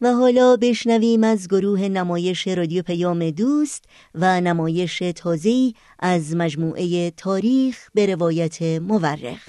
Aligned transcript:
و 0.00 0.12
حالا 0.12 0.56
بشنویم 0.56 1.24
از 1.24 1.48
گروه 1.48 1.80
نمایش 1.80 2.48
رادیو 2.48 2.82
پیام 2.82 3.30
دوست 3.30 3.84
و 4.14 4.40
نمایش 4.40 4.98
تازه‌ای 4.98 5.74
از 5.98 6.36
مجموعه 6.36 7.10
تاریخ 7.10 7.88
به 7.94 8.06
روایت 8.06 8.62
مورخ. 8.62 9.48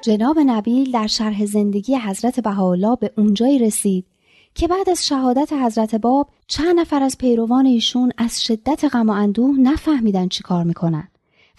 جناب 0.00 0.38
نبیل 0.38 0.90
در 0.90 1.06
شرح 1.06 1.46
زندگی 1.46 1.96
حضرت 1.96 2.40
بهاءالله 2.40 2.96
به 2.96 3.12
اونجایی 3.16 3.58
رسید 3.58 4.06
که 4.54 4.68
بعد 4.68 4.90
از 4.90 5.06
شهادت 5.06 5.52
حضرت 5.52 5.94
باب 5.94 6.28
چند 6.46 6.78
نفر 6.78 7.02
از 7.02 7.18
پیروان 7.18 7.66
ایشون 7.66 8.12
از 8.18 8.44
شدت 8.44 8.84
غم 8.92 9.08
و 9.08 9.12
اندوه 9.12 9.56
نفهمیدن 9.58 10.28
چی 10.28 10.42
کار 10.42 10.64
می‌کنن 10.64 11.08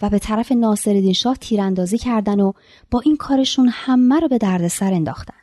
و 0.02 0.10
به 0.10 0.18
طرف 0.18 0.52
ناصرالدین 0.52 1.12
شاه 1.12 1.36
تیراندازی 1.36 1.98
کردن 1.98 2.40
و 2.40 2.52
با 2.90 3.00
این 3.00 3.16
کارشون 3.16 3.68
همه 3.72 4.20
رو 4.20 4.28
به 4.28 4.38
دردسر 4.38 4.92
انداختن. 4.92 5.34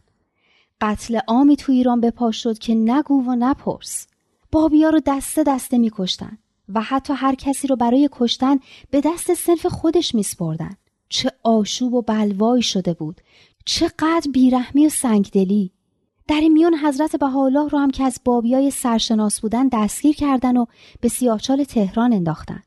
قتل 0.82 1.20
عامی 1.28 1.56
تو 1.56 1.72
ایران 1.72 2.02
به 2.02 2.12
پا 2.12 2.32
شد 2.32 2.58
که 2.58 2.76
نگو 2.76 3.24
و 3.28 3.36
نپرس. 3.36 4.08
بابیا 4.52 4.90
رو 4.90 5.02
دسته 5.06 5.44
دسته 5.44 5.78
میکشتن 5.78 6.38
و 6.70 6.82
حتی 6.82 7.14
هر 7.14 7.36
کسی 7.36 7.68
رو 7.68 7.76
برای 7.76 8.10
کشتن 8.12 8.60
به 8.92 9.02
دست 9.02 9.34
سنف 9.34 9.66
خودش 9.66 10.16
میسپردن. 10.16 10.78
چه 11.10 11.32
آشوب 11.44 11.94
و 11.94 12.02
بلوایی 12.02 12.64
شده 12.64 12.94
بود. 12.94 13.22
چقدر 13.66 14.32
بیرحمی 14.34 14.86
و 14.86 14.90
سنگدلی. 14.90 15.72
در 16.28 16.40
این 16.40 16.54
میان 16.54 16.76
حضرت 16.76 17.16
بهاءالله 17.16 17.70
رو 17.70 17.78
هم 17.80 17.92
که 17.92 18.04
از 18.04 18.20
بابیای 18.26 18.72
سرشناس 18.72 19.42
بودن 19.42 19.68
دستگیر 19.68 20.16
کردن 20.16 20.58
و 20.58 20.66
به 21.02 21.10
سیاهچال 21.10 21.64
تهران 21.64 22.14
انداختن. 22.14 22.64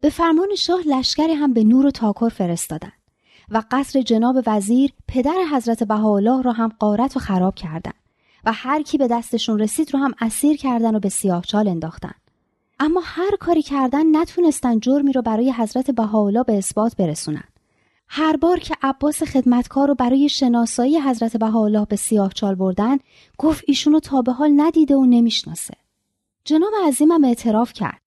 به 0.00 0.10
فرمان 0.10 0.54
شاه 0.58 0.80
لشکری 0.86 1.32
هم 1.32 1.52
به 1.52 1.64
نور 1.64 1.86
و 1.86 1.90
تاکر 1.90 2.28
فرستادن 2.28 2.92
و 3.50 3.62
قصر 3.70 4.02
جناب 4.02 4.42
وزیر 4.46 4.92
پدر 5.08 5.44
حضرت 5.52 5.82
بهاءالله 5.82 6.42
را 6.42 6.52
هم 6.52 6.72
قارت 6.78 7.16
و 7.16 7.20
خراب 7.20 7.54
کردند 7.54 7.94
و 8.44 8.52
هر 8.52 8.82
کی 8.82 8.98
به 8.98 9.08
دستشون 9.08 9.58
رسید 9.58 9.94
رو 9.94 10.00
هم 10.00 10.14
اسیر 10.20 10.56
کردن 10.56 10.94
و 10.94 11.00
به 11.00 11.08
سیاهچال 11.08 11.68
انداختن. 11.68 12.14
اما 12.80 13.00
هر 13.04 13.36
کاری 13.40 13.62
کردن 13.62 14.16
نتونستن 14.16 14.78
جرمی 14.78 15.12
رو 15.12 15.22
برای 15.22 15.52
حضرت 15.52 15.90
بهاءالله 15.90 16.42
به 16.42 16.58
اثبات 16.58 16.96
برسونن. 16.96 17.44
هر 18.14 18.36
بار 18.36 18.58
که 18.58 18.74
عباس 18.82 19.22
خدمتکار 19.22 19.88
رو 19.88 19.94
برای 19.94 20.28
شناسایی 20.28 21.00
حضرت 21.00 21.36
بهاءالله 21.36 21.84
به 21.84 21.96
سیاه 21.96 22.32
چال 22.32 22.54
بردن 22.54 22.98
گفت 23.38 23.64
ایشونو 23.66 24.00
تا 24.00 24.22
به 24.22 24.32
حال 24.32 24.52
ندیده 24.56 24.96
و 24.96 25.06
نمی‌شناسه. 25.06 25.74
جناب 26.44 26.72
عظیمم 26.86 27.24
اعتراف 27.24 27.72
کرد 27.72 28.00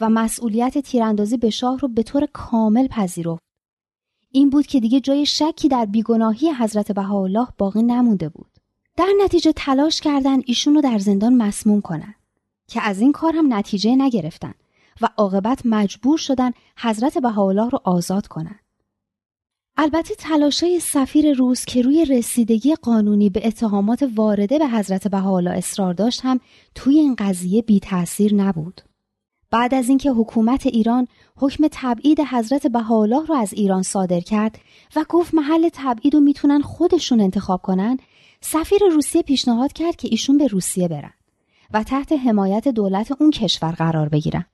و 0.00 0.08
مسئولیت 0.08 0.78
تیراندازی 0.78 1.36
به 1.36 1.50
شاه 1.50 1.78
رو 1.78 1.88
به 1.88 2.02
طور 2.02 2.26
کامل 2.32 2.86
پذیرفت. 2.86 3.42
این 4.30 4.50
بود 4.50 4.66
که 4.66 4.80
دیگه 4.80 5.00
جای 5.00 5.26
شکی 5.26 5.68
در 5.68 5.84
بیگناهی 5.84 6.52
حضرت 6.52 6.92
بهاءالله 6.92 7.48
باقی 7.58 7.82
نمونده 7.82 8.28
بود. 8.28 8.50
در 8.96 9.08
نتیجه 9.24 9.52
تلاش 9.52 10.00
کردن 10.00 10.40
ایشون 10.46 10.74
رو 10.74 10.80
در 10.80 10.98
زندان 10.98 11.34
مسموم 11.34 11.80
کنن 11.80 12.14
که 12.68 12.82
از 12.82 13.00
این 13.00 13.12
کار 13.12 13.36
هم 13.36 13.54
نتیجه 13.54 13.96
نگرفتن 13.96 14.54
و 15.00 15.08
عاقبت 15.16 15.66
مجبور 15.66 16.18
شدن 16.18 16.50
حضرت 16.78 17.18
بهاءالله 17.18 17.68
رو 17.68 17.80
آزاد 17.84 18.26
کنند. 18.26 18.61
البته 19.76 20.14
تلاشای 20.14 20.80
سفیر 20.80 21.32
روس 21.32 21.64
که 21.64 21.82
روی 21.82 22.04
رسیدگی 22.04 22.74
قانونی 22.74 23.30
به 23.30 23.46
اتهامات 23.46 24.10
وارده 24.16 24.58
به 24.58 24.68
حضرت 24.68 25.08
بهاءالله 25.08 25.50
اصرار 25.50 25.94
داشت 25.94 26.20
هم 26.24 26.40
توی 26.74 26.98
این 26.98 27.14
قضیه 27.14 27.62
بی 27.62 27.80
تأثیر 27.80 28.34
نبود. 28.34 28.80
بعد 29.50 29.74
از 29.74 29.88
اینکه 29.88 30.10
حکومت 30.10 30.66
ایران 30.66 31.08
حکم 31.36 31.64
تبعید 31.72 32.20
حضرت 32.20 32.66
بهاءالله 32.66 33.26
رو 33.26 33.34
از 33.34 33.52
ایران 33.52 33.82
صادر 33.82 34.20
کرد 34.20 34.58
و 34.96 35.04
گفت 35.08 35.34
محل 35.34 35.68
تبعید 35.72 36.14
رو 36.14 36.20
می‌تونن 36.20 36.60
خودشون 36.60 37.20
انتخاب 37.20 37.62
کنن، 37.62 37.96
سفیر 38.40 38.80
روسیه 38.92 39.22
پیشنهاد 39.22 39.72
کرد 39.72 39.96
که 39.96 40.08
ایشون 40.10 40.38
به 40.38 40.46
روسیه 40.46 40.88
برن 40.88 41.12
و 41.74 41.82
تحت 41.82 42.12
حمایت 42.12 42.68
دولت 42.68 43.12
اون 43.20 43.30
کشور 43.30 43.72
قرار 43.72 44.08
بگیرن. 44.08 44.44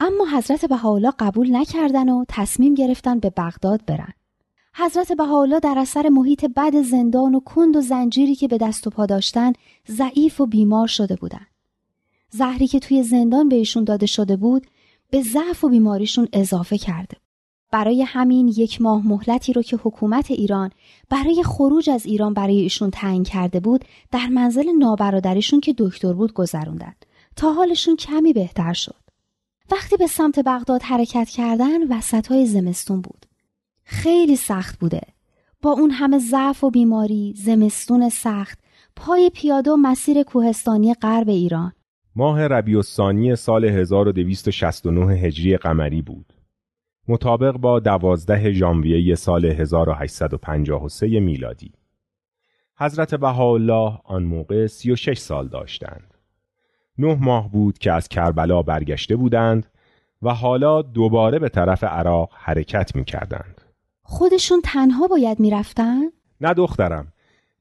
اما 0.00 0.26
حضرت 0.36 0.64
بهاءالله 0.64 1.12
قبول 1.18 1.56
نکردن 1.56 2.08
و 2.08 2.24
تصمیم 2.28 2.74
گرفتن 2.74 3.18
به 3.18 3.30
بغداد 3.30 3.84
برن. 3.86 4.12
حضرت 4.80 5.12
بهاءالله 5.12 5.60
در 5.60 5.74
اثر 5.78 6.08
محیط 6.08 6.44
بد 6.44 6.82
زندان 6.82 7.34
و 7.34 7.40
کند 7.40 7.76
و 7.76 7.80
زنجیری 7.80 8.34
که 8.34 8.48
به 8.48 8.58
دست 8.58 8.86
و 8.86 8.90
پا 8.90 9.06
داشتن 9.06 9.52
ضعیف 9.88 10.40
و 10.40 10.46
بیمار 10.46 10.86
شده 10.86 11.16
بودند. 11.16 11.46
زهری 12.30 12.66
که 12.66 12.78
توی 12.78 13.02
زندان 13.02 13.48
بهشون 13.48 13.84
داده 13.84 14.06
شده 14.06 14.36
بود 14.36 14.66
به 15.10 15.22
ضعف 15.22 15.64
و 15.64 15.68
بیماریشون 15.68 16.28
اضافه 16.32 16.78
کرده. 16.78 17.16
برای 17.70 18.02
همین 18.02 18.48
یک 18.48 18.82
ماه 18.82 19.06
مهلتی 19.06 19.52
رو 19.52 19.62
که 19.62 19.78
حکومت 19.82 20.30
ایران 20.30 20.70
برای 21.10 21.42
خروج 21.42 21.90
از 21.90 22.06
ایران 22.06 22.34
برای 22.34 22.58
ایشون 22.60 22.90
تعیین 22.90 23.24
کرده 23.24 23.60
بود 23.60 23.84
در 24.10 24.26
منزل 24.26 24.70
نابرادریشون 24.78 25.60
که 25.60 25.74
دکتر 25.78 26.12
بود 26.12 26.32
گذروندن 26.32 26.94
تا 27.36 27.52
حالشون 27.52 27.96
کمی 27.96 28.32
بهتر 28.32 28.72
شد. 28.72 29.02
وقتی 29.70 29.96
به 29.96 30.06
سمت 30.06 30.40
بغداد 30.46 30.82
حرکت 30.82 31.28
کردن 31.28 31.98
وسط 31.98 32.26
های 32.26 32.46
زمستون 32.46 33.00
بود. 33.00 33.27
خیلی 33.90 34.36
سخت 34.36 34.78
بوده. 34.78 35.00
با 35.62 35.70
اون 35.70 35.90
همه 35.90 36.18
ضعف 36.18 36.64
و 36.64 36.70
بیماری، 36.70 37.34
زمستون 37.36 38.08
سخت، 38.08 38.58
پای 38.96 39.30
پیاده 39.34 39.70
و 39.70 39.76
مسیر 39.76 40.22
کوهستانی 40.22 40.94
غرب 40.94 41.28
ایران. 41.28 41.72
ماه 42.16 42.46
ربیع 42.46 42.76
الثانی 42.76 43.36
سال 43.36 43.64
1269 43.64 45.14
هجری 45.14 45.56
قمری 45.56 46.02
بود. 46.02 46.32
مطابق 47.08 47.52
با 47.52 47.80
12 47.80 48.52
ژانویه 48.52 49.14
سال 49.14 49.44
1853 49.44 51.20
میلادی. 51.20 51.72
حضرت 52.78 53.14
بهاءالله 53.14 53.98
آن 54.04 54.22
موقع 54.22 54.66
36 54.66 55.18
سال 55.18 55.48
داشتند. 55.48 56.14
نه 56.98 57.14
ماه 57.20 57.50
بود 57.50 57.78
که 57.78 57.92
از 57.92 58.08
کربلا 58.08 58.62
برگشته 58.62 59.16
بودند 59.16 59.66
و 60.22 60.34
حالا 60.34 60.82
دوباره 60.82 61.38
به 61.38 61.48
طرف 61.48 61.84
عراق 61.84 62.30
حرکت 62.34 62.96
می 62.96 63.04
کردند. 63.04 63.57
خودشون 64.10 64.60
تنها 64.64 65.06
باید 65.06 65.40
می‌رفتن؟ 65.40 66.02
نه 66.40 66.54
دخترم. 66.54 67.12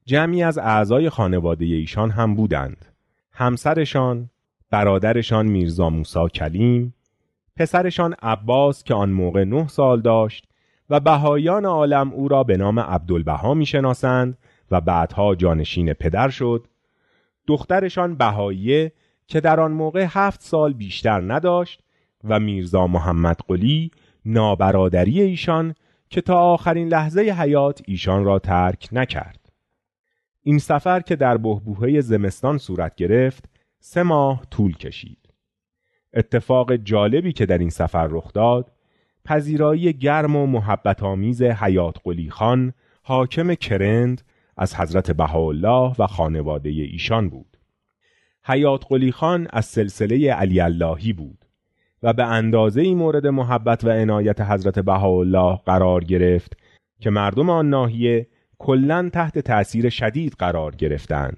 جمعی 0.05 0.43
از 0.43 0.57
اعضای 0.57 1.09
خانواده 1.09 1.65
ایشان 1.65 2.11
هم 2.11 2.35
بودند. 2.35 2.85
همسرشان 3.31 4.29
برادرشان 4.71 5.45
میرزا 5.45 5.89
موسا 5.89 6.27
کلیم 6.27 6.93
پسرشان 7.55 8.15
عباس 8.21 8.83
که 8.83 8.93
آن 8.93 9.09
موقع 9.09 9.43
نه 9.43 9.67
سال 9.67 10.01
داشت 10.01 10.45
و 10.89 10.99
بهایان 10.99 11.65
عالم 11.65 12.11
او 12.11 12.27
را 12.27 12.43
به 12.43 12.57
نام 12.57 12.79
عبدالبها 12.79 13.53
می‌شناسند 13.53 14.37
و 14.71 14.81
بعدها 14.81 15.35
جانشین 15.35 15.93
پدر 15.93 16.29
شد. 16.29 16.67
دخترشان 17.47 18.15
بهاییه 18.15 18.91
که 19.27 19.39
در 19.39 19.59
آن 19.59 19.71
موقع 19.71 20.05
هفت 20.09 20.41
سال 20.41 20.73
بیشتر 20.73 21.33
نداشت 21.33 21.81
و 22.23 22.39
میرزا 22.39 22.87
محمد 22.87 23.39
قلی 23.47 23.91
نابرادری 24.25 25.21
ایشان 25.21 25.75
که 26.09 26.21
تا 26.21 26.39
آخرین 26.39 26.87
لحظه 26.87 27.21
حیات 27.21 27.81
ایشان 27.85 28.23
را 28.23 28.39
ترک 28.39 28.89
نکرد. 28.91 29.49
این 30.43 30.59
سفر 30.59 30.99
که 30.99 31.15
در 31.15 31.37
بهبوهه 31.37 32.01
زمستان 32.01 32.57
صورت 32.57 32.95
گرفت 32.95 33.45
سه 33.79 34.03
ماه 34.03 34.45
طول 34.51 34.77
کشید. 34.77 35.29
اتفاق 36.13 36.75
جالبی 36.75 37.33
که 37.33 37.45
در 37.45 37.57
این 37.57 37.69
سفر 37.69 38.07
رخ 38.07 38.33
داد 38.33 38.71
پذیرایی 39.25 39.93
گرم 39.93 40.35
و 40.35 40.45
محبت 40.45 41.03
آمیز 41.03 41.41
حیات 41.41 41.95
قلی 42.03 42.29
خان 42.29 42.73
حاکم 43.03 43.53
کرند 43.53 44.21
از 44.57 44.75
حضرت 44.75 45.11
بهاءالله 45.11 45.95
و 45.99 46.07
خانواده 46.07 46.69
ایشان 46.69 47.29
بود. 47.29 47.57
حیات 48.43 48.85
قلی 48.89 49.11
خان 49.11 49.47
از 49.49 49.65
سلسله 49.65 50.33
علی 50.33 50.59
اللهی 50.59 51.13
بود 51.13 51.46
و 52.07 52.13
به 52.13 52.25
اندازه 52.25 52.81
ای 52.81 52.95
مورد 52.95 53.27
محبت 53.27 53.83
و 53.83 53.89
عنایت 53.89 54.41
حضرت 54.41 54.79
بهاءالله 54.79 55.59
قرار 55.65 56.03
گرفت 56.03 56.57
که 56.99 57.09
مردم 57.09 57.49
آن 57.49 57.69
ناحیه 57.69 58.27
کلا 58.57 59.09
تحت 59.13 59.39
تأثیر 59.39 59.89
شدید 59.89 60.35
قرار 60.39 60.75
گرفتند 60.75 61.37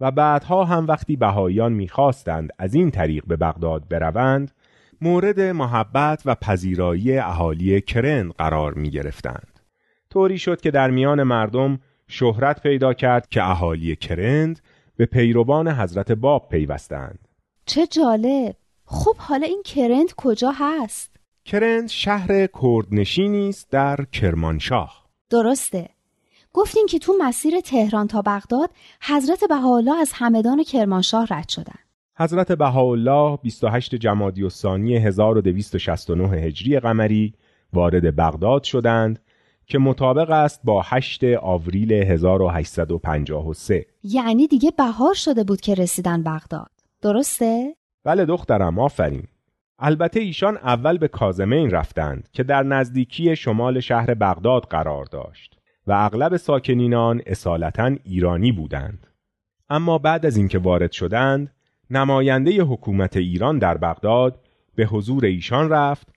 و 0.00 0.10
بعدها 0.10 0.64
هم 0.64 0.86
وقتی 0.86 1.16
بهاییان 1.16 1.72
می‌خواستند 1.72 2.50
از 2.58 2.74
این 2.74 2.90
طریق 2.90 3.24
به 3.26 3.36
بغداد 3.36 3.88
بروند 3.88 4.50
مورد 5.00 5.40
محبت 5.40 6.22
و 6.24 6.34
پذیرایی 6.34 7.18
اهالی 7.18 7.80
کرند 7.80 8.32
قرار 8.32 8.74
می 8.74 8.90
گرفتند. 8.90 9.60
طوری 10.10 10.38
شد 10.38 10.60
که 10.60 10.70
در 10.70 10.90
میان 10.90 11.22
مردم 11.22 11.78
شهرت 12.06 12.62
پیدا 12.62 12.92
کرد 12.92 13.28
که 13.28 13.50
اهالی 13.50 13.96
کرند 13.96 14.60
به 14.96 15.06
پیروان 15.06 15.68
حضرت 15.68 16.12
باب 16.12 16.48
پیوستند. 16.48 17.28
چه 17.66 17.86
جالب! 17.86 18.56
خب 18.90 19.16
حالا 19.16 19.46
این 19.46 19.62
کرند 19.62 20.14
کجا 20.16 20.52
هست؟ 20.54 21.16
کرند 21.44 21.88
شهر 21.88 22.46
کردنشینی 22.62 23.48
است 23.48 23.70
در 23.70 23.96
کرمانشاه. 24.12 25.08
درسته. 25.30 25.88
گفتین 26.52 26.86
که 26.86 26.98
تو 26.98 27.14
مسیر 27.18 27.60
تهران 27.60 28.06
تا 28.06 28.22
بغداد 28.22 28.70
حضرت 29.00 29.44
بهاءالله 29.48 29.96
از 30.00 30.10
همدان 30.14 30.62
کرمانشاه 30.62 31.26
رد 31.30 31.48
شدن. 31.48 31.78
حضرت 32.16 32.52
بهاءالله 32.52 33.38
28 33.42 33.94
جمادی 33.94 34.42
الثانی 34.42 34.96
1269 34.96 36.38
هجری 36.38 36.80
قمری 36.80 37.34
وارد 37.72 38.16
بغداد 38.16 38.62
شدند 38.62 39.22
که 39.66 39.78
مطابق 39.78 40.30
است 40.30 40.60
با 40.64 40.82
8 40.84 41.24
آوریل 41.24 41.92
1853 41.92 43.86
یعنی 44.02 44.46
دیگه 44.46 44.70
بهار 44.70 45.14
شده 45.14 45.44
بود 45.44 45.60
که 45.60 45.74
رسیدن 45.74 46.22
بغداد 46.22 46.70
درسته؟ 47.02 47.77
بله 48.08 48.24
دخترم 48.24 48.78
آفرین. 48.78 49.24
البته 49.78 50.20
ایشان 50.20 50.56
اول 50.56 50.98
به 50.98 51.08
کازمین 51.08 51.70
رفتند 51.70 52.28
که 52.32 52.42
در 52.42 52.62
نزدیکی 52.62 53.36
شمال 53.36 53.80
شهر 53.80 54.14
بغداد 54.14 54.62
قرار 54.62 55.04
داشت 55.04 55.58
و 55.86 55.92
اغلب 55.92 56.36
ساکنین 56.36 56.94
آن 56.94 57.22
اصالتا 57.26 57.96
ایرانی 58.04 58.52
بودند. 58.52 59.06
اما 59.70 59.98
بعد 59.98 60.26
از 60.26 60.36
اینکه 60.36 60.58
وارد 60.58 60.92
شدند 60.92 61.52
نماینده 61.90 62.62
حکومت 62.62 63.16
ایران 63.16 63.58
در 63.58 63.76
بغداد 63.76 64.40
به 64.74 64.84
حضور 64.84 65.24
ایشان 65.24 65.70
رفت 65.70 66.08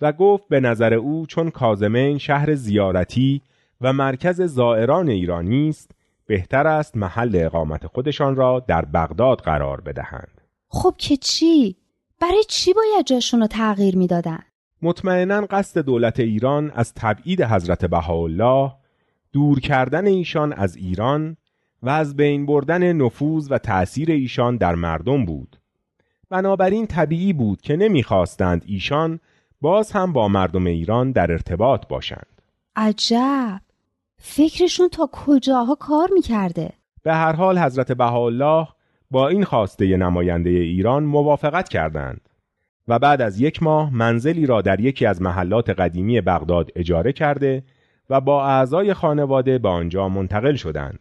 و 0.00 0.12
گفت 0.12 0.48
به 0.48 0.60
نظر 0.60 0.94
او 0.94 1.26
چون 1.26 1.50
کازمین 1.50 2.18
شهر 2.18 2.54
زیارتی 2.54 3.42
و 3.80 3.92
مرکز 3.92 4.42
زائران 4.42 5.08
ایرانی 5.08 5.68
است 5.68 5.90
بهتر 6.26 6.66
است 6.66 6.96
محل 6.96 7.30
اقامت 7.34 7.86
خودشان 7.86 8.36
را 8.36 8.60
در 8.60 8.84
بغداد 8.84 9.40
قرار 9.40 9.80
بدهند. 9.80 10.39
خب 10.72 10.94
که 10.98 11.16
چی؟ 11.16 11.76
برای 12.20 12.44
چی 12.48 12.72
باید 12.72 13.06
جاشون 13.06 13.40
رو 13.40 13.46
تغییر 13.46 13.96
می‌دادن؟ 13.96 14.38
مطمئنا 14.82 15.40
قصد 15.40 15.80
دولت 15.80 16.20
ایران 16.20 16.70
از 16.70 16.94
تبعید 16.94 17.42
حضرت 17.42 17.84
بهاءالله 17.84 18.72
دور 19.32 19.60
کردن 19.60 20.06
ایشان 20.06 20.52
از 20.52 20.76
ایران 20.76 21.36
و 21.82 21.88
از 21.88 22.16
بین 22.16 22.46
بردن 22.46 22.92
نفوذ 22.92 23.46
و 23.50 23.58
تأثیر 23.58 24.10
ایشان 24.10 24.56
در 24.56 24.74
مردم 24.74 25.24
بود 25.24 25.56
بنابراین 26.30 26.86
طبیعی 26.86 27.32
بود 27.32 27.60
که 27.60 27.76
نمی‌خواستند 27.76 28.64
ایشان 28.66 29.20
باز 29.60 29.92
هم 29.92 30.12
با 30.12 30.28
مردم 30.28 30.66
ایران 30.66 31.12
در 31.12 31.32
ارتباط 31.32 31.86
باشند 31.86 32.42
عجب 32.76 33.60
فکرشون 34.16 34.88
تا 34.88 35.08
کجاها 35.12 35.74
کار 35.74 36.08
می‌کرده 36.12 36.72
به 37.02 37.14
هر 37.14 37.32
حال 37.32 37.58
حضرت 37.58 37.92
بهاءالله 37.92 38.68
با 39.10 39.28
این 39.28 39.44
خواسته 39.44 39.96
نماینده 39.96 40.50
ایران 40.50 41.04
موافقت 41.04 41.68
کردند 41.68 42.20
و 42.88 42.98
بعد 42.98 43.22
از 43.22 43.40
یک 43.40 43.62
ماه 43.62 43.94
منزلی 43.94 44.46
را 44.46 44.62
در 44.62 44.80
یکی 44.80 45.06
از 45.06 45.22
محلات 45.22 45.70
قدیمی 45.70 46.20
بغداد 46.20 46.70
اجاره 46.76 47.12
کرده 47.12 47.62
و 48.10 48.20
با 48.20 48.46
اعضای 48.46 48.94
خانواده 48.94 49.58
به 49.58 49.68
آنجا 49.68 50.08
منتقل 50.08 50.54
شدند 50.54 50.98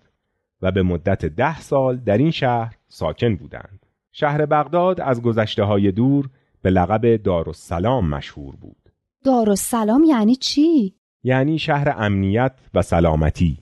و 0.62 0.72
به 0.72 0.84
مدت 0.84 1.26
ده 1.26 1.60
سال 1.60 1.98
در 1.98 2.18
این 2.18 2.32
شهر 2.32 2.76
ساکن 2.88 3.36
بودند. 3.36 3.86
شهر 4.12 4.46
بغداد 4.46 5.02
از 5.02 5.22
گذشته 5.22 5.64
های 5.64 5.92
دور 5.92 6.30
به 6.62 6.70
لقب 6.70 7.16
دارالسلام 7.24 8.10
مشهور 8.10 8.56
بود. 8.56 8.90
دارالسلام 9.24 10.04
یعنی 10.04 10.36
چی؟ 10.36 10.96
یعنی 11.24 11.60
شهر 11.60 11.96
امنیت 11.98 12.52
و 12.74 12.82
سلامتی 12.82 13.58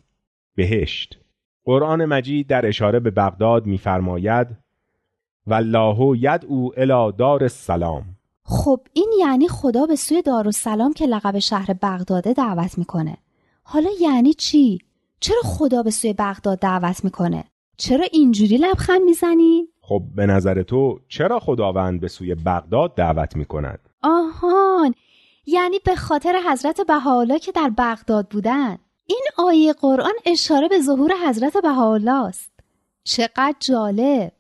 بهشت 0.56 1.20
قرآن 1.68 2.06
مجید 2.06 2.48
در 2.48 2.66
اشاره 2.66 3.00
به 3.00 3.12
بغداد 3.12 3.66
می‌فرماید 3.66 4.48
والله 5.48 6.18
یدعو 6.18 6.70
الی 6.78 7.12
دار 7.18 7.44
السلام. 7.44 8.04
خب 8.44 8.80
این 8.94 9.12
یعنی 9.20 9.48
خدا 9.48 9.86
به 9.86 9.96
سوی 9.96 10.22
دارالسلام 10.22 10.94
که 10.94 11.06
لقب 11.06 11.40
شهر 11.40 11.74
بغداده 11.82 12.34
دعوت 12.34 12.78
می‌کنه. 12.78 13.18
حالا 13.64 13.90
یعنی 14.02 14.34
چی؟ 14.34 14.80
چرا 15.20 15.42
خدا 15.44 15.84
به 15.84 15.92
سوی 15.92 16.14
بغداد 16.14 16.60
دعوت 16.60 17.04
می‌کنه؟ 17.04 17.44
چرا 17.78 18.06
اینجوری 18.12 18.58
لبخند 18.58 19.02
می‌زنی؟ 19.02 19.68
خب 19.82 20.02
به 20.16 20.26
نظر 20.26 20.64
تو 20.64 21.00
چرا 21.08 21.40
خداوند 21.40 22.00
به 22.00 22.08
سوی 22.08 22.36
بغداد 22.36 22.96
دعوت 22.96 23.36
می‌کند؟ 23.36 23.80
آهان! 24.04 24.94
یعنی 25.46 25.80
به 25.86 25.96
خاطر 25.96 26.42
حضرت 26.52 26.82
بهاءالله 26.88 27.40
که 27.40 27.52
در 27.52 27.72
بغداد 27.78 28.28
بودن. 28.30 28.78
این 29.08 29.24
آیه 29.38 29.74
قرآن 29.74 30.14
اشاره 30.26 30.68
به 30.68 30.82
ظهور 30.82 31.14
حضرت 31.28 31.58
بهاءالله 31.58 32.26
است. 32.26 32.52
چقدر 33.04 33.56
جالب. 33.60 34.32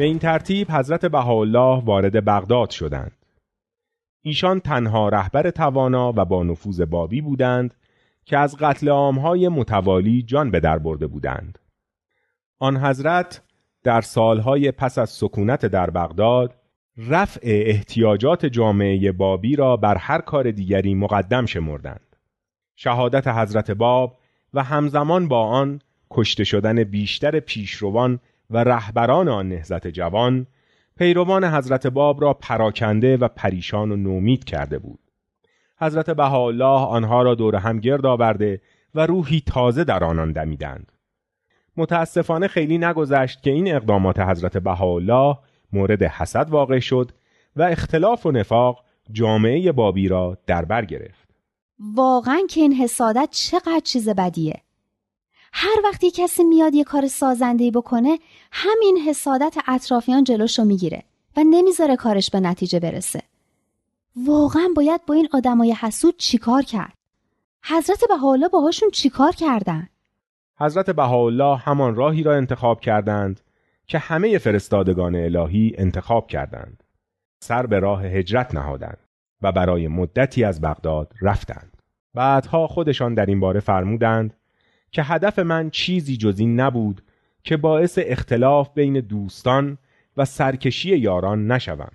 به 0.00 0.06
این 0.06 0.18
ترتیب 0.18 0.70
حضرت 0.70 1.06
بهاءالله 1.06 1.84
وارد 1.84 2.24
بغداد 2.24 2.70
شدند. 2.70 3.26
ایشان 4.22 4.60
تنها 4.60 5.08
رهبر 5.08 5.50
توانا 5.50 6.12
و 6.16 6.24
با 6.24 6.42
نفوذ 6.42 6.80
بابی 6.80 7.20
بودند 7.20 7.74
که 8.24 8.38
از 8.38 8.56
قتل 8.56 8.88
عامهای 8.88 9.48
متوالی 9.48 10.22
جان 10.22 10.50
به 10.50 10.60
در 10.60 10.78
برده 10.78 11.06
بودند. 11.06 11.58
آن 12.58 12.76
حضرت 12.76 13.42
در 13.82 14.00
سالهای 14.00 14.70
پس 14.70 14.98
از 14.98 15.10
سکونت 15.10 15.66
در 15.66 15.90
بغداد 15.90 16.54
رفع 16.96 17.40
احتیاجات 17.42 18.46
جامعه 18.46 19.12
بابی 19.12 19.56
را 19.56 19.76
بر 19.76 19.96
هر 19.96 20.20
کار 20.20 20.50
دیگری 20.50 20.94
مقدم 20.94 21.46
شمردند. 21.46 22.16
شهادت 22.76 23.28
حضرت 23.28 23.70
باب 23.70 24.18
و 24.54 24.62
همزمان 24.62 25.28
با 25.28 25.44
آن 25.44 25.80
کشته 26.10 26.44
شدن 26.44 26.84
بیشتر 26.84 27.40
پیشروان 27.40 28.20
و 28.50 28.64
رهبران 28.64 29.28
آن 29.28 29.48
نهزت 29.48 29.86
جوان 29.86 30.46
پیروان 30.98 31.44
حضرت 31.44 31.86
باب 31.86 32.22
را 32.22 32.34
پراکنده 32.34 33.16
و 33.16 33.28
پریشان 33.28 33.92
و 33.92 33.96
نومید 33.96 34.44
کرده 34.44 34.78
بود. 34.78 35.00
حضرت 35.80 36.10
بهاءالله 36.10 36.86
آنها 36.86 37.22
را 37.22 37.34
دور 37.34 37.56
هم 37.56 37.80
گرد 37.80 38.06
آورده 38.06 38.60
و 38.94 39.06
روحی 39.06 39.42
تازه 39.46 39.84
در 39.84 40.04
آنان 40.04 40.32
دمیدند. 40.32 40.92
متاسفانه 41.76 42.48
خیلی 42.48 42.78
نگذشت 42.78 43.42
که 43.42 43.50
این 43.50 43.74
اقدامات 43.74 44.20
حضرت 44.20 44.56
بهاءالله 44.56 45.36
مورد 45.72 46.02
حسد 46.02 46.50
واقع 46.50 46.78
شد 46.78 47.10
و 47.56 47.62
اختلاف 47.62 48.26
و 48.26 48.30
نفاق 48.30 48.84
جامعه 49.12 49.72
بابی 49.72 50.08
را 50.08 50.38
در 50.46 50.64
بر 50.64 50.84
گرفت. 50.84 51.28
واقعا 51.94 52.40
که 52.50 52.60
این 52.60 52.72
حسادت 52.72 53.28
چقدر 53.30 53.80
چیز 53.84 54.08
بدیه 54.08 54.62
هر 55.52 55.76
وقتی 55.84 56.10
کسی 56.10 56.44
میاد 56.44 56.74
یه 56.74 56.84
کار 56.84 57.06
سازنده 57.06 57.70
بکنه 57.70 58.18
همین 58.52 58.98
حسادت 59.08 59.56
اطرافیان 59.68 60.24
جلوشو 60.24 60.64
می‌گیره 60.64 61.02
و 61.36 61.40
نمی‌ذاره 61.50 61.96
کارش 61.96 62.30
به 62.30 62.40
نتیجه 62.40 62.80
برسه. 62.80 63.22
واقعا 64.16 64.68
باید 64.76 65.06
با 65.06 65.14
این 65.14 65.28
آدمای 65.32 65.72
حسود 65.72 66.16
چیکار 66.16 66.62
کرد؟ 66.62 66.94
حضرت 67.62 68.04
بهاءالله 68.08 68.48
باهاشون 68.48 68.90
چیکار 68.90 69.32
کردن؟ 69.32 69.88
حضرت 70.58 70.90
بهاءالله 70.90 71.56
همان 71.56 71.94
راهی 71.94 72.22
را 72.22 72.34
انتخاب 72.36 72.80
کردند 72.80 73.40
که 73.86 73.98
همه 73.98 74.38
فرستادگان 74.38 75.14
الهی 75.14 75.74
انتخاب 75.78 76.26
کردند. 76.26 76.82
سر 77.40 77.66
به 77.66 77.78
راه 77.78 78.04
هجرت 78.04 78.54
نهادند 78.54 78.98
و 79.42 79.52
برای 79.52 79.88
مدتی 79.88 80.44
از 80.44 80.60
بغداد 80.60 81.12
رفتند. 81.22 81.76
بعدها 82.14 82.66
خودشان 82.66 83.14
در 83.14 83.26
این 83.26 83.40
باره 83.40 83.60
فرمودند 83.60 84.34
که 84.92 85.02
هدف 85.02 85.38
من 85.38 85.70
چیزی 85.70 86.16
جز 86.16 86.38
این 86.38 86.60
نبود 86.60 87.02
که 87.42 87.56
باعث 87.56 87.98
اختلاف 88.02 88.70
بین 88.74 89.00
دوستان 89.00 89.78
و 90.16 90.24
سرکشی 90.24 90.98
یاران 90.98 91.46
نشوم. 91.52 91.92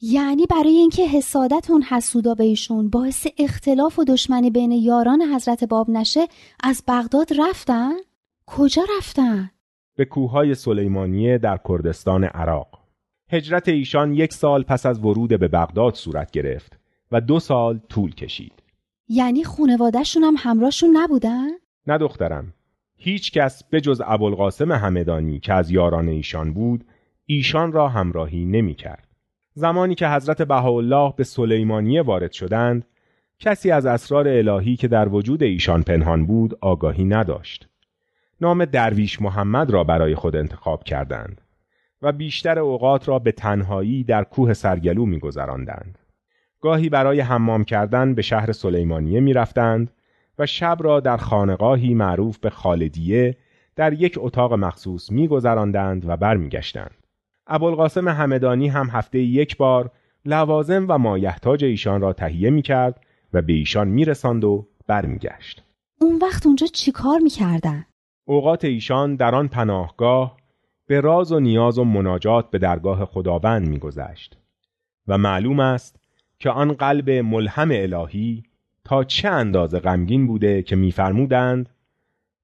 یعنی 0.00 0.46
برای 0.46 0.76
اینکه 0.76 1.06
حسادت 1.06 1.70
اون 1.70 1.82
حسودا 1.82 2.34
بهشون 2.34 2.90
باعث 2.90 3.26
اختلاف 3.38 3.98
و 3.98 4.04
دشمنی 4.04 4.50
بین 4.50 4.72
یاران 4.72 5.22
حضرت 5.22 5.64
باب 5.64 5.90
نشه 5.90 6.26
از 6.64 6.82
بغداد 6.88 7.28
رفتن؟ 7.38 7.92
کجا 8.46 8.82
رفتن؟ 8.98 9.50
به 9.96 10.04
کوههای 10.04 10.54
سلیمانیه 10.54 11.38
در 11.38 11.58
کردستان 11.68 12.24
عراق. 12.24 12.68
هجرت 13.30 13.68
ایشان 13.68 14.12
یک 14.12 14.32
سال 14.32 14.62
پس 14.62 14.86
از 14.86 14.98
ورود 14.98 15.30
به 15.30 15.48
بغداد 15.48 15.94
صورت 15.94 16.30
گرفت 16.30 16.78
و 17.12 17.20
دو 17.20 17.40
سال 17.40 17.80
طول 17.88 18.14
کشید. 18.14 18.62
یعنی 19.08 19.44
خونوادهشون 19.44 20.24
هم 20.24 20.34
همراهشون 20.38 20.96
نبودن؟ 20.96 21.48
نه 21.88 21.98
دخترم. 21.98 22.54
هیچ 22.96 23.32
کس 23.32 23.64
به 23.64 23.80
جز 23.80 24.02
ابوالقاسم 24.04 24.72
همدانی 24.72 25.40
که 25.40 25.52
از 25.52 25.70
یاران 25.70 26.08
ایشان 26.08 26.52
بود 26.52 26.84
ایشان 27.26 27.72
را 27.72 27.88
همراهی 27.88 28.44
نمی 28.44 28.74
کرد. 28.74 29.08
زمانی 29.54 29.94
که 29.94 30.08
حضرت 30.08 30.42
بهاءالله 30.42 31.14
به 31.16 31.24
سلیمانیه 31.24 32.02
وارد 32.02 32.32
شدند 32.32 32.86
کسی 33.38 33.70
از 33.70 33.86
اسرار 33.86 34.28
الهی 34.28 34.76
که 34.76 34.88
در 34.88 35.08
وجود 35.08 35.42
ایشان 35.42 35.82
پنهان 35.82 36.26
بود 36.26 36.58
آگاهی 36.60 37.04
نداشت. 37.04 37.68
نام 38.40 38.64
درویش 38.64 39.22
محمد 39.22 39.70
را 39.70 39.84
برای 39.84 40.14
خود 40.14 40.36
انتخاب 40.36 40.84
کردند 40.84 41.40
و 42.02 42.12
بیشتر 42.12 42.58
اوقات 42.58 43.08
را 43.08 43.18
به 43.18 43.32
تنهایی 43.32 44.04
در 44.04 44.24
کوه 44.24 44.52
سرگلو 44.54 45.06
میگذراندند. 45.06 45.98
گاهی 46.60 46.88
برای 46.88 47.20
حمام 47.20 47.64
کردن 47.64 48.14
به 48.14 48.22
شهر 48.22 48.52
سلیمانیه 48.52 49.20
می 49.20 49.32
رفتند 49.32 49.90
و 50.38 50.46
شب 50.46 50.76
را 50.80 51.00
در 51.00 51.16
خانقاهی 51.16 51.94
معروف 51.94 52.38
به 52.38 52.50
خالدیه 52.50 53.36
در 53.76 53.92
یک 53.92 54.18
اتاق 54.20 54.52
مخصوص 54.52 55.12
میگذراندند 55.12 56.08
و 56.08 56.16
برمیگشتند. 56.16 56.96
ابوالقاسم 57.46 58.08
همدانی 58.08 58.68
هم 58.68 58.88
هفته 58.88 59.18
یک 59.18 59.56
بار 59.56 59.90
لوازم 60.24 60.86
و 60.88 60.98
مایحتاج 60.98 61.64
ایشان 61.64 62.00
را 62.00 62.12
تهیه 62.12 62.50
می 62.50 62.62
کرد 62.62 63.00
و 63.32 63.42
به 63.42 63.52
ایشان 63.52 63.88
می 63.88 64.04
رساند 64.04 64.44
و 64.44 64.68
برمیگشت. 64.86 65.64
اون 66.00 66.18
وقت 66.22 66.46
اونجا 66.46 66.66
چی 66.66 66.92
کار 66.92 67.18
می‌کردن؟ 67.18 67.84
اوقات 68.24 68.64
ایشان 68.64 69.16
در 69.16 69.34
آن 69.34 69.48
پناهگاه 69.48 70.36
به 70.86 71.00
راز 71.00 71.32
و 71.32 71.40
نیاز 71.40 71.78
و 71.78 71.84
مناجات 71.84 72.50
به 72.50 72.58
درگاه 72.58 73.04
خداوند 73.04 73.68
میگذشت 73.68 74.38
و 75.08 75.18
معلوم 75.18 75.60
است 75.60 76.00
که 76.38 76.50
آن 76.50 76.72
قلب 76.72 77.10
ملهم 77.10 77.70
الهی 77.72 78.42
تا 78.88 79.04
چه 79.04 79.28
اندازه 79.28 79.78
غمگین 79.78 80.26
بوده 80.26 80.62
که 80.62 80.76
میفرمودند 80.76 81.68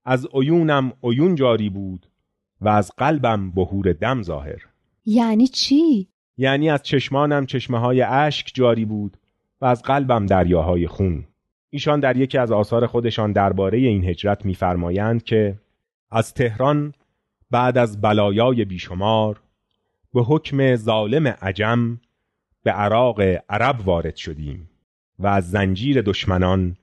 از 0.04 0.26
عیونم 0.34 0.92
عیون 1.02 1.34
جاری 1.34 1.70
بود 1.70 2.06
و 2.60 2.68
از 2.68 2.92
قلبم 2.96 3.50
بهور 3.50 3.92
دم 3.92 4.22
ظاهر. 4.22 4.66
یعنی 5.06 5.46
چی؟ 5.46 6.08
یعنی 6.36 6.70
از 6.70 6.82
چشمانم 6.82 7.46
چشمه 7.46 7.78
های 7.78 8.02
اشک 8.02 8.50
جاری 8.54 8.84
بود 8.84 9.16
و 9.60 9.64
از 9.66 9.82
قلبم 9.82 10.26
دریاهای 10.26 10.86
خون. 10.86 11.24
ایشان 11.70 12.00
در 12.00 12.16
یکی 12.16 12.38
از 12.38 12.52
آثار 12.52 12.86
خودشان 12.86 13.32
درباره 13.32 13.78
این 13.78 14.04
هجرت 14.04 14.44
میفرمایند 14.44 15.22
که 15.22 15.58
از 16.10 16.34
تهران 16.34 16.92
بعد 17.50 17.78
از 17.78 18.00
بلایای 18.00 18.64
بیشمار 18.64 19.40
به 20.14 20.22
حکم 20.22 20.76
ظالم 20.76 21.26
عجم 21.26 22.00
به 22.62 22.72
عراق 22.72 23.20
عرب 23.48 23.88
وارد 23.88 24.16
شدیم. 24.16 24.70
و 25.18 25.26
از 25.26 25.50
زنجیر 25.50 26.02
دشمنان 26.02 26.76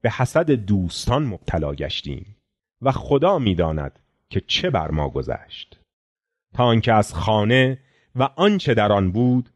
به 0.00 0.10
حسد 0.10 0.50
دوستان 0.50 1.26
مبتلا 1.26 1.74
گشتیم 1.74 2.36
و 2.82 2.92
خدا 2.92 3.38
می‌داند 3.38 3.98
که 4.30 4.40
چه 4.40 4.70
بر 4.70 4.90
ما 4.90 5.08
گذشت. 5.08 5.80
تا 6.54 6.64
آنکه 6.64 6.92
از 6.92 7.14
خانه 7.14 7.78
و 8.16 8.22
آنچه 8.22 8.74
در 8.74 8.92
آن 8.92 9.12
بود 9.12 9.50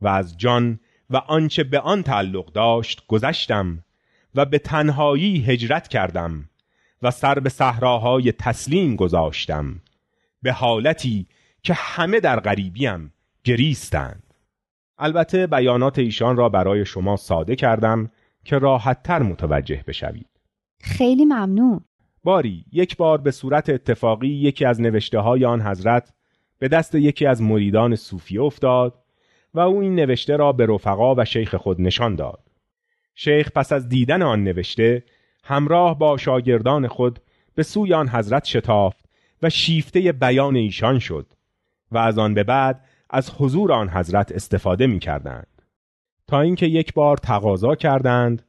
و 0.00 0.08
از 0.08 0.38
جان 0.38 0.80
و 1.10 1.16
آنچه 1.16 1.64
به 1.64 1.80
آن 1.80 2.02
تعلق 2.02 2.52
داشت 2.52 3.06
گذشتم 3.06 3.84
و 4.34 4.44
به 4.44 4.58
تنهایی 4.58 5.44
هجرت 5.44 5.88
کردم 5.88 6.50
و 7.02 7.10
سر 7.10 7.38
به 7.38 7.48
صحراهای 7.48 8.32
تسلیم 8.32 8.96
گذاشتم 8.96 9.80
به 10.42 10.52
حالتی 10.52 11.26
که 11.62 11.74
همه 11.74 12.20
در 12.20 12.40
غریبیم 12.40 13.12
گریستند. 13.44 14.27
البته 14.98 15.46
بیانات 15.46 15.98
ایشان 15.98 16.36
را 16.36 16.48
برای 16.48 16.84
شما 16.84 17.16
ساده 17.16 17.56
کردم 17.56 18.10
که 18.44 18.58
راحتتر 18.58 19.22
متوجه 19.22 19.84
بشوید. 19.86 20.28
خیلی 20.80 21.24
ممنون. 21.24 21.80
باری 22.24 22.64
یک 22.72 22.96
بار 22.96 23.18
به 23.18 23.30
صورت 23.30 23.70
اتفاقی 23.70 24.28
یکی 24.28 24.64
از 24.64 24.80
نوشته 24.80 25.18
های 25.18 25.44
آن 25.44 25.60
حضرت 25.60 26.12
به 26.58 26.68
دست 26.68 26.94
یکی 26.94 27.26
از 27.26 27.42
مریدان 27.42 27.96
صوفیه 27.96 28.42
افتاد 28.42 28.94
و 29.54 29.60
او 29.60 29.80
این 29.80 29.94
نوشته 29.94 30.36
را 30.36 30.52
به 30.52 30.66
رفقا 30.66 31.14
و 31.14 31.24
شیخ 31.24 31.54
خود 31.54 31.80
نشان 31.80 32.14
داد. 32.14 32.40
شیخ 33.14 33.50
پس 33.54 33.72
از 33.72 33.88
دیدن 33.88 34.22
آن 34.22 34.44
نوشته 34.44 35.04
همراه 35.44 35.98
با 35.98 36.16
شاگردان 36.16 36.88
خود 36.88 37.18
به 37.54 37.62
سوی 37.62 37.94
آن 37.94 38.08
حضرت 38.08 38.44
شتافت 38.44 39.04
و 39.42 39.50
شیفته 39.50 40.12
بیان 40.12 40.56
ایشان 40.56 40.98
شد 40.98 41.26
و 41.92 41.98
از 41.98 42.18
آن 42.18 42.34
به 42.34 42.44
بعد 42.44 42.84
از 43.10 43.30
حضور 43.30 43.72
آن 43.72 43.88
حضرت 43.88 44.32
استفاده 44.32 44.86
می 44.86 44.98
کردند. 44.98 45.62
تا 46.26 46.40
اینکه 46.40 46.66
یک 46.66 46.94
بار 46.94 47.16
تقاضا 47.16 47.74
کردند 47.74 48.42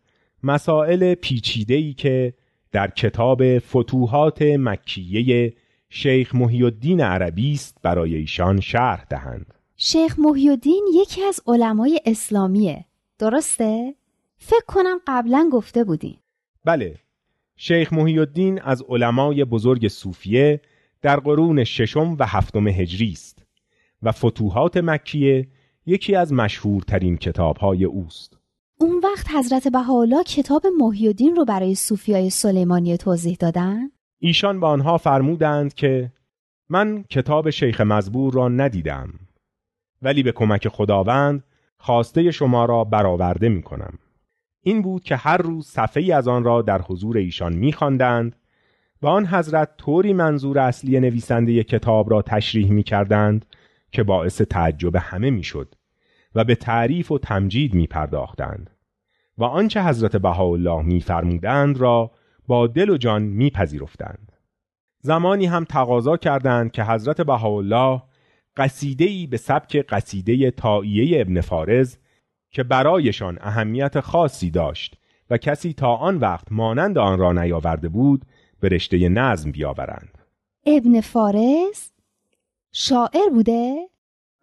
مسائل 0.43 1.13
پیچیده‌ای 1.13 1.93
که 1.93 2.33
در 2.71 2.87
کتاب 2.87 3.59
فتوحات 3.59 4.41
مکیه 4.41 5.53
شیخ 5.89 6.35
محی 6.35 6.63
الدین 6.63 7.01
عربی 7.01 7.53
است 7.53 7.77
برای 7.81 8.15
ایشان 8.15 8.59
شرح 8.59 9.05
دهند. 9.09 9.53
شیخ 9.77 10.19
محی 10.19 10.49
الدین 10.49 10.85
یکی 10.93 11.23
از 11.23 11.41
علمای 11.47 11.99
اسلامیه 12.05 12.85
درسته؟ 13.19 13.95
فکر 14.37 14.65
کنم 14.67 14.99
قبلا 15.07 15.49
گفته 15.53 15.83
بودین 15.83 16.17
بله 16.65 16.95
شیخ 17.55 17.93
محی 17.93 18.19
الدین 18.19 18.61
از 18.61 18.83
علمای 18.89 19.45
بزرگ 19.45 19.87
صوفیه 19.87 20.61
در 21.01 21.19
قرون 21.19 21.63
ششم 21.63 22.15
و 22.19 22.25
هفتم 22.25 22.67
هجری 22.67 23.11
است 23.11 23.45
و 24.03 24.11
فتوحات 24.11 24.77
مکیه 24.77 25.47
یکی 25.85 26.15
از 26.15 26.33
مشهورترین 26.33 27.17
کتابهای 27.17 27.85
اوست. 27.85 28.37
اون 28.79 29.01
وقت 29.03 29.27
حضرت 29.35 29.67
بهاءالله 29.67 30.23
کتاب 30.23 30.63
محی 30.79 31.07
الدین 31.07 31.35
رو 31.35 31.45
برای 31.45 31.75
صوفیای 31.75 32.29
سلیمانی 32.29 32.97
توضیح 32.97 33.37
دادن؟ 33.39 33.89
ایشان 34.19 34.59
به 34.59 34.67
آنها 34.67 34.97
فرمودند 34.97 35.73
که 35.73 36.11
من 36.69 37.03
کتاب 37.09 37.49
شیخ 37.49 37.81
مزبور 37.81 38.33
را 38.33 38.47
ندیدم 38.47 39.09
ولی 40.01 40.23
به 40.23 40.31
کمک 40.31 40.67
خداوند 40.67 41.43
خواسته 41.77 42.31
شما 42.31 42.65
را 42.65 42.83
برآورده 42.83 43.49
می 43.49 43.61
کنم. 43.61 43.93
این 44.63 44.81
بود 44.81 45.03
که 45.03 45.15
هر 45.15 45.37
روز 45.37 45.67
صفحه 45.67 46.15
از 46.15 46.27
آن 46.27 46.43
را 46.43 46.61
در 46.61 46.81
حضور 46.81 47.17
ایشان 47.17 47.53
می‌خواندند 47.53 48.35
و 49.01 49.07
آن 49.07 49.25
حضرت 49.25 49.77
طوری 49.77 50.13
منظور 50.13 50.59
اصلی 50.59 50.99
نویسنده 50.99 51.63
کتاب 51.63 52.11
را 52.11 52.21
تشریح 52.21 52.71
می 52.71 52.83
کردند 52.83 53.45
که 53.91 54.03
باعث 54.03 54.41
تعجب 54.41 54.95
همه 54.95 55.29
می‌شد 55.29 55.75
و 56.35 56.43
به 56.43 56.55
تعریف 56.55 57.11
و 57.11 57.17
تمجید 57.17 57.73
می 57.73 57.87
پرداختند 57.87 58.69
و 59.37 59.43
آنچه 59.43 59.83
حضرت 59.83 60.15
بهاءالله 60.15 60.81
میفرمودند 60.81 61.77
را 61.77 62.11
با 62.47 62.67
دل 62.67 62.89
و 62.89 62.97
جان 62.97 63.21
میپذیرفتند. 63.21 64.31
زمانی 65.01 65.45
هم 65.45 65.63
تقاضا 65.63 66.17
کردند 66.17 66.71
که 66.71 66.83
حضرت 66.83 67.21
بهاءالله 67.21 68.01
قصیده‌ای 68.57 69.27
به 69.27 69.37
سبک 69.37 69.75
قصیده 69.75 70.51
تائیه 70.51 71.21
ابن 71.21 71.41
فارز 71.41 71.97
که 72.51 72.63
برایشان 72.63 73.37
اهمیت 73.41 73.99
خاصی 73.99 74.49
داشت 74.49 74.95
و 75.29 75.37
کسی 75.37 75.73
تا 75.73 75.95
آن 75.95 76.17
وقت 76.17 76.51
مانند 76.51 76.97
آن 76.97 77.19
را 77.19 77.31
نیاورده 77.31 77.89
بود 77.89 78.25
به 78.59 78.69
رشته 78.69 79.09
نظم 79.09 79.51
بیاورند. 79.51 80.17
ابن 80.65 81.01
فارز 81.01 81.91
شاعر 82.71 83.29
بوده؟ 83.33 83.89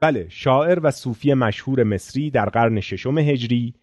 بله 0.00 0.26
شاعر 0.28 0.80
و 0.82 0.90
صوفی 0.90 1.34
مشهور 1.34 1.82
مصری 1.82 2.30
در 2.30 2.48
قرن 2.48 2.80
ششم 2.80 3.18
هجری 3.18 3.74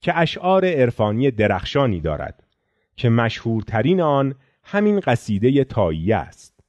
که 0.00 0.18
اشعار 0.18 0.64
عرفانی 0.64 1.30
درخشانی 1.30 2.00
دارد 2.00 2.42
که 2.96 3.08
مشهورترین 3.08 4.00
آن 4.00 4.34
همین 4.62 5.00
قصیده 5.00 5.64
تاییه 5.64 6.16
است. 6.16 6.60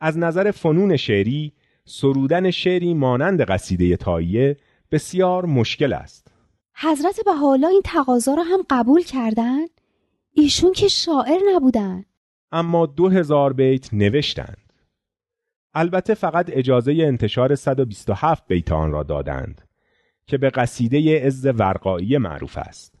از 0.00 0.18
نظر 0.18 0.50
فنون 0.50 0.96
شعری 0.96 1.52
سرودن 1.84 2.50
شعری 2.50 2.94
مانند 2.94 3.40
قصیده 3.40 3.96
تاییه 3.96 4.56
بسیار 4.90 5.46
مشکل 5.46 5.92
است. 5.92 6.32
حضرت 6.74 7.20
بهاءالله 7.24 7.68
این 7.68 7.82
تقاضا 7.84 8.34
را 8.34 8.42
هم 8.42 8.60
قبول 8.70 9.02
کردند 9.02 9.70
ایشون 10.32 10.72
که 10.72 10.88
شاعر 10.88 11.40
نبودن. 11.54 12.04
اما 12.52 12.86
دو 12.86 13.08
هزار 13.08 13.52
بیت 13.52 13.94
نوشتند. 13.94 14.65
البته 15.78 16.14
فقط 16.14 16.46
اجازه 16.52 16.92
انتشار 16.92 17.54
127 17.54 18.48
بیت 18.48 18.72
آن 18.72 18.92
را 18.92 19.02
دادند 19.02 19.62
که 20.26 20.38
به 20.38 20.50
قصیده 20.50 21.26
عز 21.26 21.46
ورقایی 21.46 22.18
معروف 22.18 22.58
است. 22.58 22.98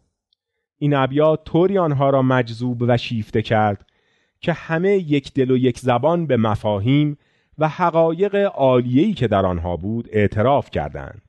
این 0.78 0.94
ابیات 0.94 1.44
طوری 1.44 1.78
آنها 1.78 2.10
را 2.10 2.22
مجذوب 2.22 2.82
و 2.82 2.96
شیفته 2.96 3.42
کرد 3.42 3.86
که 4.40 4.52
همه 4.52 4.90
یک 4.90 5.32
دل 5.32 5.50
و 5.50 5.56
یک 5.56 5.78
زبان 5.78 6.26
به 6.26 6.36
مفاهیم 6.36 7.18
و 7.58 7.68
حقایق 7.68 8.34
عالیه‌ای 8.54 9.12
که 9.12 9.28
در 9.28 9.46
آنها 9.46 9.76
بود 9.76 10.08
اعتراف 10.12 10.70
کردند. 10.70 11.22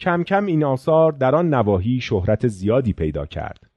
کم 0.00 0.22
کم 0.22 0.46
این 0.46 0.64
آثار 0.64 1.12
در 1.12 1.34
آن 1.34 1.54
نواحی 1.54 2.00
شهرت 2.00 2.48
زیادی 2.48 2.92
پیدا 2.92 3.26
کرد 3.26 3.70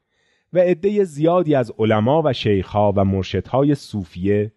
و 0.53 0.59
عده 0.59 1.03
زیادی 1.03 1.55
از 1.55 1.71
علما 1.79 2.21
و 2.25 2.33
شیخها 2.33 2.93
و 2.95 3.05
مرشدهای 3.05 3.75
صوفیه 3.75 4.51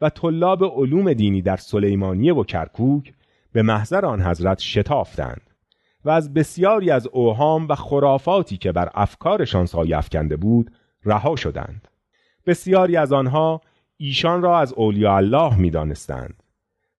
و 0.00 0.10
طلاب 0.10 0.64
علوم 0.64 1.12
دینی 1.12 1.42
در 1.42 1.56
سلیمانیه 1.56 2.34
و 2.34 2.44
کرکوک 2.44 3.12
به 3.52 3.62
محضر 3.62 4.04
آن 4.04 4.22
حضرت 4.22 4.58
شتافتند 4.58 5.40
و 6.04 6.10
از 6.10 6.34
بسیاری 6.34 6.90
از 6.90 7.06
اوهام 7.12 7.68
و 7.68 7.74
خرافاتی 7.74 8.56
که 8.56 8.72
بر 8.72 8.90
افکارشان 8.94 9.66
سایه 9.66 9.98
افکنده 9.98 10.36
بود 10.36 10.70
رها 11.04 11.36
شدند. 11.36 11.88
بسیاری 12.46 12.96
از 12.96 13.12
آنها 13.12 13.60
ایشان 13.96 14.42
را 14.42 14.58
از 14.58 14.72
اولیاء 14.72 15.16
الله 15.16 15.56
می 15.56 15.70
دانستند 15.70 16.42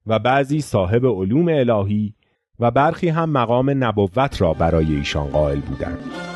و 0.06 0.18
بعضی 0.18 0.60
صاحب 0.60 1.06
علوم 1.06 1.48
الهی 1.48 2.14
و 2.60 2.70
برخی 2.70 3.08
هم 3.08 3.30
مقام 3.30 3.84
نبوت 3.84 4.40
را 4.40 4.52
برای 4.52 4.96
ایشان 4.96 5.26
قائل 5.26 5.60
بودند. 5.60 6.29